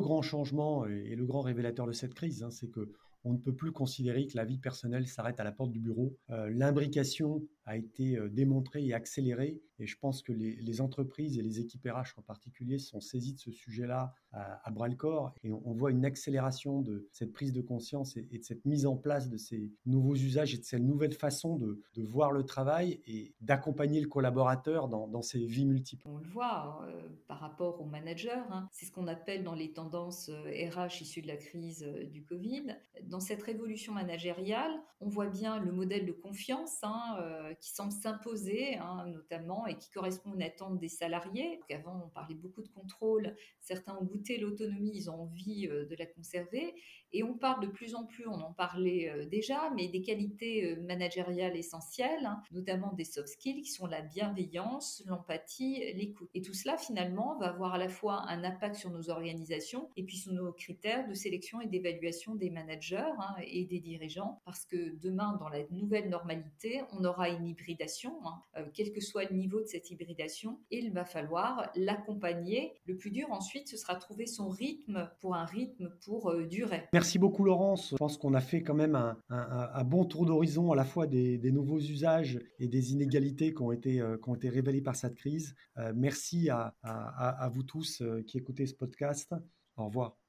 grand 0.00 0.20
changement 0.20 0.84
et, 0.86 1.14
le 1.14 1.24
grand 1.24 1.42
révélateur 1.42 1.86
de 1.86 1.92
cette 1.92 2.14
crise, 2.14 2.42
hein, 2.42 2.50
c'est 2.50 2.68
que 2.68 2.92
on 3.24 3.32
ne 3.32 3.38
peut 3.38 3.54
plus 3.54 3.72
considérer 3.72 4.26
que 4.26 4.36
la 4.36 4.44
vie 4.44 4.58
personnelle 4.58 5.06
s'arrête 5.06 5.38
à 5.40 5.44
la 5.44 5.52
porte 5.52 5.70
du 5.70 5.80
bureau. 5.80 6.16
Euh, 6.30 6.50
l'imbrication 6.50 7.42
a 7.64 7.76
été 7.76 8.16
euh, 8.16 8.28
démontrée 8.28 8.84
et 8.84 8.94
accélérée, 8.94 9.60
et 9.78 9.86
je 9.86 9.96
pense 9.98 10.22
que 10.22 10.32
les, 10.32 10.80
entreprises 10.80 11.38
et 11.38 11.42
les 11.42 11.60
équipes 11.60 11.86
RH 11.86 12.18
en 12.18 12.22
particulier 12.22 12.78
sont 12.78 13.00
saisies 13.00 13.34
de 13.34 13.38
ce 13.38 13.50
sujet-là 13.50 14.14
à, 14.32 14.70
bras 14.70 14.88
le 14.88 14.94
corps, 14.94 15.34
et 15.42 15.52
on, 15.52 15.72
voit 15.74 15.90
une 15.90 16.04
accélération 16.04 16.80
de 16.80 17.08
cette 17.12 17.32
prise 17.32 17.52
de 17.52 17.60
conscience 17.60 18.16
et, 18.16 18.22
de 18.22 18.42
cette 18.42 18.64
mise 18.64 18.86
en 18.86 18.96
place 18.96 19.28
de 19.28 19.36
ces 19.36 19.70
nouveaux 19.84 20.14
usages 20.14 20.54
et 20.54 20.58
de 20.58 20.64
cette 20.64 20.82
nouvelle 20.82 21.12
façon 21.12 21.56
de, 21.56 21.82
voir 21.96 22.32
le 22.32 22.44
travail 22.44 23.00
et 23.06 23.34
d'accompagner 23.40 24.00
le 24.00 24.08
collaborateur 24.08 24.88
dans, 24.88 25.08
dans, 25.08 25.22
ses 25.22 25.44
vies 25.44 25.66
multiples. 25.66 26.06
On 26.06 26.18
le 26.18 26.28
voit 26.28 26.80
euh, 26.86 27.08
par 27.28 27.40
rapport 27.40 27.80
aux 27.80 27.86
managers, 27.86 28.30
hein. 28.50 28.68
c'est 28.72 28.86
ce 28.86 28.92
qu'on 28.92 29.08
appelle 29.08 29.42
dans 29.42 29.54
les 29.54 29.72
tendances 29.72 30.30
RH 30.30 31.02
issues 31.02 31.22
de 31.22 31.28
la 31.28 31.36
crise 31.36 31.86
du 32.10 32.24
Covid 32.24 32.76
dans 33.12 33.20
cette 33.20 33.42
révolution 33.42 33.92
managériale, 33.92 34.72
on 35.02 35.08
voit 35.08 35.26
bien 35.26 35.58
le 35.58 35.70
modèle 35.70 36.06
de 36.06 36.12
confiance 36.12 36.78
hein, 36.82 37.18
euh, 37.20 37.52
qui 37.60 37.70
semble 37.70 37.92
s'imposer, 37.92 38.76
hein, 38.76 39.04
notamment, 39.06 39.66
et 39.66 39.76
qui 39.76 39.90
correspond 39.90 40.32
aux 40.32 40.42
attentes 40.42 40.78
des 40.78 40.88
salariés. 40.88 41.60
Avant, 41.70 42.04
on 42.06 42.08
parlait 42.08 42.34
beaucoup 42.34 42.62
de 42.62 42.68
contrôle. 42.68 43.36
Certains 43.60 43.98
ont 43.98 44.04
goûté 44.04 44.38
l'autonomie, 44.38 44.92
ils 44.94 45.10
ont 45.10 45.24
envie 45.24 45.68
euh, 45.68 45.84
de 45.84 45.94
la 45.94 46.06
conserver. 46.06 46.74
Et 47.12 47.22
on 47.22 47.34
parle 47.34 47.62
de 47.62 47.68
plus 47.68 47.94
en 47.94 48.04
plus, 48.04 48.26
on 48.26 48.40
en 48.40 48.52
parlait 48.52 49.10
euh, 49.10 49.26
déjà, 49.26 49.70
mais 49.76 49.88
des 49.88 50.02
qualités 50.02 50.76
managériales 50.76 51.56
essentielles, 51.56 52.24
hein, 52.24 52.42
notamment 52.52 52.92
des 52.92 53.04
soft 53.04 53.28
skills 53.28 53.62
qui 53.62 53.70
sont 53.70 53.86
la 53.86 54.02
bienveillance, 54.02 55.02
l'empathie, 55.06 55.92
l'écoute. 55.94 56.28
Et 56.34 56.42
tout 56.42 56.54
cela, 56.54 56.76
finalement, 56.76 57.38
va 57.38 57.48
avoir 57.48 57.74
à 57.74 57.78
la 57.78 57.88
fois 57.88 58.24
un 58.28 58.44
impact 58.44 58.76
sur 58.76 58.90
nos 58.90 59.10
organisations 59.10 59.90
et 59.96 60.04
puis 60.04 60.16
sur 60.16 60.32
nos 60.32 60.52
critères 60.52 61.08
de 61.08 61.14
sélection 61.14 61.60
et 61.60 61.66
d'évaluation 61.66 62.34
des 62.34 62.50
managers 62.50 63.02
Hein, 63.18 63.34
et 63.44 63.64
des 63.64 63.80
dirigeants, 63.80 64.40
parce 64.44 64.64
que 64.64 64.96
demain, 65.00 65.36
dans 65.38 65.48
la 65.48 65.60
nouvelle 65.70 66.08
normalité, 66.08 66.82
on 66.92 67.04
aura 67.04 67.28
une 67.28 67.46
hybridation, 67.46 68.14
hein, 68.24 68.42
euh, 68.56 68.64
quel 68.72 68.92
que 68.92 69.00
soit 69.00 69.24
le 69.24 69.36
niveau 69.36 69.60
de 69.60 69.66
cette 69.66 69.90
hybridation, 69.90 70.58
et 70.70 70.78
il 70.78 70.92
va 70.92 71.04
falloir 71.04 71.70
l'accompagner. 71.74 72.74
Le 72.84 72.96
plus 72.96 73.10
dur 73.10 73.30
ensuite, 73.30 73.68
ce 73.68 73.76
sera 73.76 73.96
trouver 73.96 74.26
son 74.26 74.48
rythme 74.48 75.10
pour 75.20 75.34
un 75.34 75.44
rythme 75.44 75.90
pour 76.04 76.30
euh, 76.30 76.44
durer. 76.46 76.88
Beaucoup 77.18 77.44
Laurence. 77.44 77.90
Je 77.90 77.96
pense 77.96 78.16
qu'on 78.16 78.34
a 78.34 78.40
fait 78.40 78.62
quand 78.62 78.74
même 78.74 78.96
un, 79.28 79.84
bon 79.84 80.04
tour 80.04 80.26
d'horizon 80.26 80.72
à 80.72 80.76
la 80.76 80.84
fois 80.84 81.06
des, 81.06 81.52
nouveaux 81.52 81.80
usages 81.80 82.40
et 82.58 82.68
des 82.68 82.92
inégalités 82.92 83.52
qui 83.52 83.62
ont 83.62 83.72
été, 83.72 84.00
euh, 84.00 84.16
révélées 84.44 84.82
par 84.82 84.96
cette 84.96 85.14
crise. 85.14 85.54
merci 85.94 86.48
à, 86.50 86.74
à 86.82 87.48
vous 87.52 87.62
tous 87.62 88.02
qui 88.26 88.38
écoutez 88.38 88.66
ce 88.66 88.74
podcast. 88.74 89.34
Au 89.76 89.86
revoir. 89.86 90.21